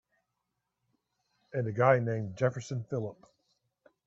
[1.53, 3.23] And a guy named Jefferson Phillip.